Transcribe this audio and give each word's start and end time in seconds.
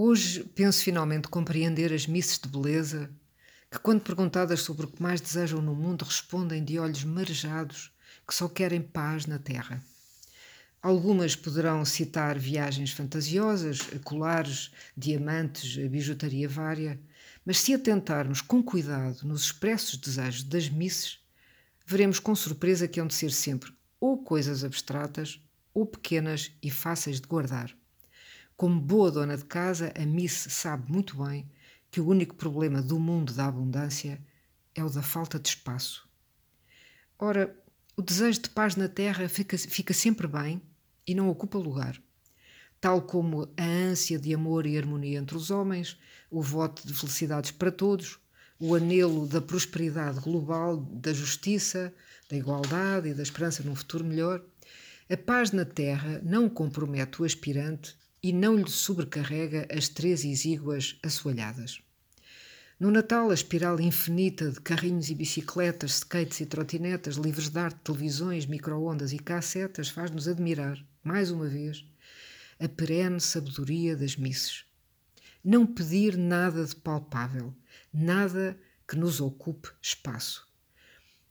Hoje 0.00 0.44
penso 0.54 0.84
finalmente 0.84 1.26
compreender 1.26 1.92
as 1.92 2.06
misses 2.06 2.38
de 2.38 2.48
beleza 2.48 3.10
que, 3.68 3.80
quando 3.80 4.00
perguntadas 4.00 4.62
sobre 4.62 4.86
o 4.86 4.88
que 4.88 5.02
mais 5.02 5.20
desejam 5.20 5.60
no 5.60 5.74
mundo, 5.74 6.04
respondem 6.04 6.64
de 6.64 6.78
olhos 6.78 7.02
marejados 7.02 7.92
que 8.24 8.32
só 8.32 8.48
querem 8.48 8.80
paz 8.80 9.26
na 9.26 9.40
terra. 9.40 9.82
Algumas 10.80 11.34
poderão 11.34 11.84
citar 11.84 12.38
viagens 12.38 12.92
fantasiosas, 12.92 13.80
colares, 14.04 14.70
diamantes, 14.96 15.74
bijutaria 15.88 16.48
vária, 16.48 17.00
mas 17.44 17.58
se 17.58 17.74
atentarmos 17.74 18.40
com 18.40 18.62
cuidado 18.62 19.26
nos 19.26 19.46
expressos 19.46 19.96
desejos 19.96 20.44
das 20.44 20.68
misses, 20.68 21.18
veremos 21.84 22.20
com 22.20 22.36
surpresa 22.36 22.86
que 22.86 23.00
hão 23.00 23.08
de 23.08 23.14
ser 23.14 23.32
sempre 23.32 23.72
ou 23.98 24.22
coisas 24.22 24.62
abstratas 24.62 25.40
ou 25.74 25.84
pequenas 25.84 26.52
e 26.62 26.70
fáceis 26.70 27.20
de 27.20 27.26
guardar. 27.26 27.76
Como 28.58 28.80
boa 28.80 29.08
dona 29.08 29.36
de 29.36 29.44
casa, 29.44 29.92
a 29.96 30.04
Miss 30.04 30.48
sabe 30.50 30.90
muito 30.90 31.16
bem 31.24 31.48
que 31.92 32.00
o 32.00 32.08
único 32.08 32.34
problema 32.34 32.82
do 32.82 32.98
mundo 32.98 33.32
da 33.32 33.46
abundância 33.46 34.20
é 34.74 34.82
o 34.82 34.90
da 34.90 35.00
falta 35.00 35.38
de 35.38 35.50
espaço. 35.50 36.08
Ora, 37.16 37.56
o 37.96 38.02
desejo 38.02 38.42
de 38.42 38.50
paz 38.50 38.74
na 38.74 38.88
terra 38.88 39.28
fica, 39.28 39.56
fica 39.56 39.94
sempre 39.94 40.26
bem 40.26 40.60
e 41.06 41.14
não 41.14 41.28
ocupa 41.28 41.56
lugar. 41.56 42.02
Tal 42.80 43.00
como 43.02 43.48
a 43.56 43.62
ânsia 43.64 44.18
de 44.18 44.34
amor 44.34 44.66
e 44.66 44.76
harmonia 44.76 45.20
entre 45.20 45.36
os 45.36 45.52
homens, 45.52 45.96
o 46.28 46.42
voto 46.42 46.84
de 46.84 46.92
felicidades 46.94 47.52
para 47.52 47.70
todos, 47.70 48.18
o 48.58 48.74
anelo 48.74 49.28
da 49.28 49.40
prosperidade 49.40 50.18
global, 50.18 50.78
da 50.78 51.12
justiça, 51.12 51.94
da 52.28 52.36
igualdade 52.36 53.10
e 53.10 53.14
da 53.14 53.22
esperança 53.22 53.62
num 53.62 53.76
futuro 53.76 54.04
melhor, 54.04 54.44
a 55.08 55.16
paz 55.16 55.52
na 55.52 55.64
terra 55.64 56.20
não 56.24 56.48
compromete 56.48 57.22
o 57.22 57.24
aspirante 57.24 57.96
e 58.22 58.32
não 58.32 58.56
lhe 58.56 58.70
sobrecarrega 58.70 59.68
as 59.70 59.88
três 59.88 60.24
exíguas 60.24 60.98
assoalhadas. 61.02 61.80
No 62.80 62.90
Natal, 62.90 63.30
a 63.30 63.34
espiral 63.34 63.80
infinita 63.80 64.50
de 64.50 64.60
carrinhos 64.60 65.10
e 65.10 65.14
bicicletas, 65.14 65.96
skates 65.96 66.40
e 66.40 66.46
trotinetas, 66.46 67.16
livros 67.16 67.48
de 67.48 67.58
arte, 67.58 67.80
televisões, 67.82 68.46
micro-ondas 68.46 69.12
e 69.12 69.18
cassetas 69.18 69.88
faz-nos 69.88 70.28
admirar, 70.28 70.78
mais 71.02 71.30
uma 71.30 71.48
vez, 71.48 71.84
a 72.58 72.68
perene 72.68 73.20
sabedoria 73.20 73.96
das 73.96 74.16
misses. 74.16 74.64
Não 75.44 75.66
pedir 75.66 76.16
nada 76.16 76.64
de 76.64 76.74
palpável, 76.74 77.54
nada 77.92 78.58
que 78.86 78.96
nos 78.96 79.20
ocupe 79.20 79.68
espaço. 79.82 80.47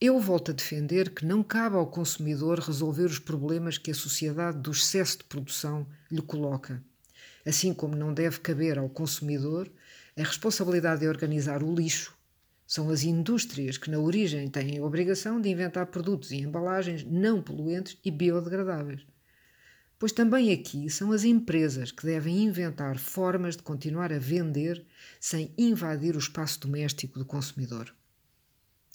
Eu 0.00 0.20
volto 0.20 0.52
a 0.52 0.54
defender 0.54 1.10
que 1.10 1.26
não 1.26 1.42
cabe 1.42 1.74
ao 1.74 1.84
consumidor 1.84 2.60
resolver 2.60 3.06
os 3.06 3.18
problemas 3.18 3.78
que 3.78 3.90
a 3.90 3.94
sociedade 3.94 4.58
do 4.58 4.70
excesso 4.70 5.18
de 5.18 5.24
produção 5.24 5.84
lhe 6.08 6.22
coloca, 6.22 6.80
assim 7.44 7.74
como 7.74 7.96
não 7.96 8.14
deve 8.14 8.38
caber 8.38 8.78
ao 8.78 8.88
consumidor 8.88 9.68
a 10.16 10.22
responsabilidade 10.22 11.00
de 11.00 11.08
organizar 11.08 11.64
o 11.64 11.74
lixo. 11.74 12.16
São 12.64 12.90
as 12.90 13.02
indústrias 13.02 13.76
que, 13.76 13.90
na 13.90 13.98
origem, 13.98 14.48
têm 14.48 14.78
a 14.78 14.84
obrigação 14.84 15.40
de 15.40 15.48
inventar 15.48 15.86
produtos 15.86 16.30
e 16.30 16.36
embalagens 16.36 17.02
não 17.02 17.42
poluentes 17.42 17.98
e 18.04 18.12
biodegradáveis. 18.12 19.04
Pois 19.98 20.12
também 20.12 20.52
aqui 20.52 20.88
são 20.88 21.10
as 21.10 21.24
empresas 21.24 21.90
que 21.90 22.06
devem 22.06 22.44
inventar 22.44 23.00
formas 23.00 23.56
de 23.56 23.64
continuar 23.64 24.12
a 24.12 24.18
vender 24.20 24.86
sem 25.18 25.52
invadir 25.58 26.14
o 26.14 26.20
espaço 26.20 26.60
doméstico 26.60 27.18
do 27.18 27.24
consumidor. 27.24 27.92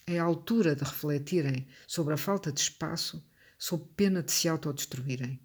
É 0.05 0.19
a 0.19 0.23
altura 0.23 0.75
de 0.75 0.83
refletirem 0.83 1.65
sobre 1.87 2.13
a 2.13 2.17
falta 2.17 2.51
de 2.51 2.59
espaço, 2.59 3.23
sob 3.57 3.85
pena 3.95 4.21
de 4.21 4.31
se 4.31 4.49
autodestruírem. 4.49 5.39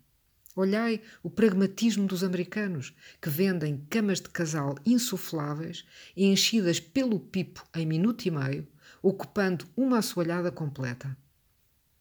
Olhai 0.57 1.01
o 1.23 1.31
pragmatismo 1.31 2.09
dos 2.09 2.25
americanos, 2.25 2.93
que 3.23 3.31
vendem 3.31 3.87
camas 3.89 4.21
de 4.21 4.29
casal 4.29 4.77
insufláveis 4.85 5.85
enchidas 6.17 6.81
pelo 6.81 7.21
pipo 7.21 7.65
em 7.73 7.87
minuto 7.87 8.27
e 8.27 8.31
meio, 8.33 8.67
ocupando 9.01 9.65
uma 9.77 9.99
assoalhada 9.99 10.51
completa. 10.51 11.17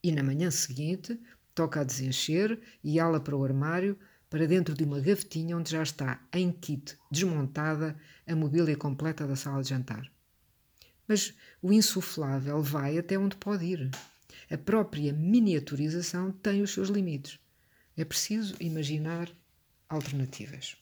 E 0.01 0.11
na 0.11 0.23
manhã 0.23 0.49
seguinte, 0.49 1.19
toca 1.53 1.81
a 1.81 1.83
desencher 1.83 2.59
e 2.83 2.99
ala 2.99 3.19
para 3.19 3.35
o 3.35 3.43
armário, 3.43 3.95
para 4.27 4.47
dentro 4.47 4.73
de 4.73 4.83
uma 4.83 4.99
gavetinha 4.99 5.55
onde 5.55 5.69
já 5.69 5.83
está, 5.83 6.19
em 6.33 6.51
kit, 6.51 6.97
desmontada, 7.11 7.95
a 8.25 8.35
mobília 8.35 8.75
completa 8.75 9.27
da 9.27 9.35
sala 9.35 9.61
de 9.61 9.69
jantar. 9.69 10.11
Mas 11.07 11.33
o 11.61 11.71
insuflável 11.71 12.61
vai 12.61 12.97
até 12.97 13.17
onde 13.17 13.35
pode 13.37 13.65
ir. 13.65 13.89
A 14.49 14.57
própria 14.57 15.13
miniaturização 15.13 16.31
tem 16.31 16.61
os 16.61 16.71
seus 16.71 16.89
limites. 16.89 17.39
É 17.95 18.05
preciso 18.05 18.55
imaginar 18.59 19.29
alternativas. 19.89 20.75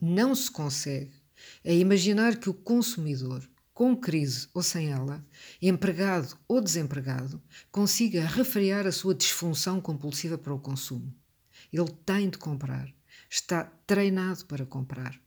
Não 0.00 0.34
se 0.34 0.50
consegue 0.50 1.24
é 1.62 1.74
imaginar 1.74 2.36
que 2.36 2.48
o 2.48 2.54
consumidor, 2.54 3.48
com 3.72 3.96
crise 3.96 4.48
ou 4.54 4.62
sem 4.62 4.92
ela, 4.92 5.24
empregado 5.60 6.38
ou 6.46 6.60
desempregado, 6.60 7.42
consiga 7.70 8.26
refrear 8.26 8.86
a 8.86 8.92
sua 8.92 9.14
disfunção 9.14 9.80
compulsiva 9.80 10.38
para 10.38 10.54
o 10.54 10.60
consumo. 10.60 11.12
Ele 11.72 11.90
tem 12.06 12.30
de 12.30 12.38
comprar, 12.38 12.88
está 13.28 13.64
treinado 13.86 14.44
para 14.46 14.64
comprar 14.64 15.20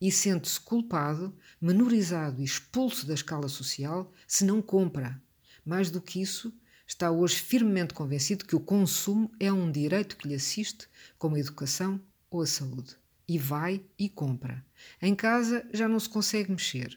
e 0.00 0.10
sente-se 0.12 0.60
culpado, 0.60 1.34
menorizado 1.60 2.40
e 2.40 2.44
expulso 2.44 3.06
da 3.06 3.14
escala 3.14 3.48
social 3.48 4.12
se 4.26 4.44
não 4.44 4.60
compra. 4.60 5.20
Mais 5.64 5.90
do 5.90 6.00
que 6.00 6.20
isso, 6.20 6.52
está 6.86 7.10
hoje 7.10 7.36
firmemente 7.36 7.94
convencido 7.94 8.44
que 8.44 8.54
o 8.54 8.60
consumo 8.60 9.30
é 9.40 9.52
um 9.52 9.70
direito 9.70 10.16
que 10.16 10.28
lhe 10.28 10.34
assiste, 10.34 10.88
como 11.18 11.36
a 11.36 11.40
educação 11.40 12.00
ou 12.30 12.42
a 12.42 12.46
saúde. 12.46 12.96
E 13.28 13.38
vai 13.38 13.84
e 13.98 14.08
compra. 14.08 14.64
Em 15.02 15.14
casa 15.14 15.66
já 15.72 15.88
não 15.88 15.98
se 15.98 16.08
consegue 16.08 16.52
mexer. 16.52 16.96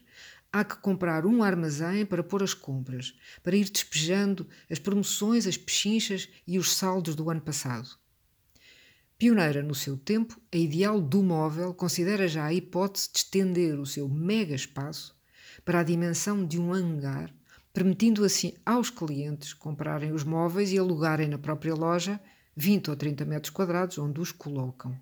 Há 0.52 0.64
que 0.64 0.78
comprar 0.78 1.26
um 1.26 1.44
armazém 1.44 2.06
para 2.06 2.24
pôr 2.24 2.44
as 2.44 2.54
compras, 2.54 3.16
para 3.42 3.56
ir 3.56 3.70
despejando 3.70 4.48
as 4.70 4.80
promoções, 4.80 5.48
as 5.48 5.58
pechinchas 5.58 6.30
e 6.46 6.58
os 6.60 6.76
saldos 6.76 7.16
do 7.16 7.30
ano 7.30 7.42
passado. 7.42 7.90
Pioneira 9.20 9.62
no 9.62 9.76
seu 9.76 9.98
tempo, 9.98 10.40
a 10.50 10.56
Ideal 10.56 11.02
do 11.02 11.22
Móvel 11.22 11.74
considera 11.74 12.26
já 12.26 12.46
a 12.46 12.54
hipótese 12.54 13.10
de 13.12 13.18
estender 13.20 13.78
o 13.78 13.86
seu 13.86 14.08
mega 14.08 14.56
espaço 14.56 15.14
para 15.66 15.82
a 15.82 15.84
dimensão 15.84 16.46
de 16.48 16.58
um 16.58 16.74
hangar, 16.74 17.30
permitindo 17.74 18.24
assim 18.24 18.54
aos 18.66 18.90
clientes 18.90 19.54
comprarem 19.54 20.14
os 20.14 20.24
móveis 20.24 20.72
e 20.72 20.78
alugarem 20.78 21.28
na 21.28 21.38
própria 21.38 21.76
loja 21.76 22.18
20 22.56 22.92
ou 22.92 22.96
30 22.96 23.26
metros 23.26 23.50
quadrados 23.50 23.98
onde 23.98 24.22
os 24.22 24.32
colocam. 24.32 24.98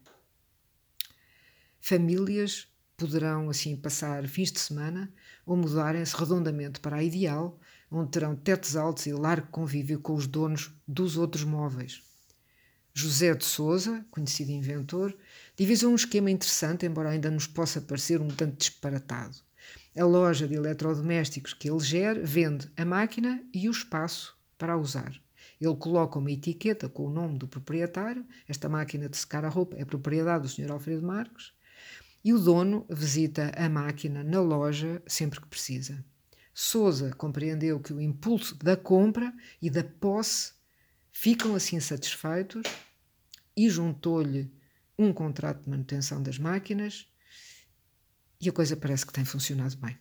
Famílias 1.80 2.68
poderão 2.98 3.52
assim 3.52 3.76
passar 3.76 4.28
fins 4.28 4.52
de 4.52 4.60
semana 4.60 5.14
ou 5.46 5.56
mudarem-se 5.56 6.18
redondamente 6.18 6.80
para 6.80 6.96
a 6.96 7.04
Ideal, 7.04 7.60
onde 7.92 8.10
terão 8.10 8.36
tetos 8.36 8.76
altos 8.76 9.06
e 9.06 9.14
largo 9.14 9.50
convívio 9.52 10.00
com 10.00 10.16
os 10.16 10.26
donos 10.26 10.72
dos 10.88 11.18
outros 11.18 11.44
móveis. 11.44 12.02
José 13.00 13.36
de 13.36 13.46
Souza, 13.46 14.04
conhecido 14.10 14.50
inventor, 14.50 15.16
divisou 15.56 15.92
um 15.92 15.96
esquema 15.96 16.32
interessante, 16.32 16.84
embora 16.84 17.12
ainda 17.12 17.30
nos 17.30 17.46
possa 17.46 17.80
parecer 17.80 18.20
um 18.20 18.28
tanto 18.28 18.58
disparatado. 18.58 19.38
A 19.96 20.04
loja 20.04 20.48
de 20.48 20.56
eletrodomésticos 20.56 21.54
que 21.54 21.70
ele 21.70 21.80
gera 21.80 22.20
vende 22.26 22.68
a 22.76 22.84
máquina 22.84 23.44
e 23.54 23.70
o 23.70 23.72
espaço 23.72 24.36
para 24.58 24.74
a 24.74 24.78
usar. 24.78 25.14
Ele 25.62 25.76
coloca 25.76 26.18
uma 26.18 26.32
etiqueta 26.32 26.90
com 26.90 27.06
o 27.06 27.12
nome 27.12 27.38
do 27.38 27.48
proprietário, 27.48 28.26
esta 28.48 28.68
máquina 28.68 29.08
de 29.08 29.16
secar 29.16 29.46
a 29.46 29.50
roupa 29.50 29.76
é 29.78 29.86
propriedade 29.86 30.42
do 30.42 30.50
Sr. 30.50 30.72
Alfredo 30.72 31.06
Marques, 31.06 31.52
e 32.26 32.34
o 32.34 32.40
dono 32.40 32.84
visita 32.90 33.52
a 33.56 33.70
máquina 33.70 34.24
na 34.24 34.42
loja 34.42 35.04
sempre 35.06 35.40
que 35.40 35.48
precisa. 35.48 36.04
Souza 36.52 37.12
compreendeu 37.12 37.80
que 37.80 37.94
o 37.94 38.02
impulso 38.02 38.58
da 38.58 38.76
compra 38.76 39.32
e 39.62 39.70
da 39.70 39.84
posse 39.84 40.54
ficam 41.12 41.54
assim 41.54 41.80
satisfeitos 41.80 42.64
e 43.58 43.70
juntou-lhe 43.70 44.54
um 44.98 45.12
contrato 45.12 45.64
de 45.64 45.70
manutenção 45.70 46.22
das 46.22 46.38
máquinas 46.38 47.08
e 48.40 48.48
a 48.48 48.54
coisa 48.54 48.78
parece 48.78 49.06
que 49.06 49.12
tem 49.12 49.26
funcionado 49.26 49.76
bem. 49.78 49.98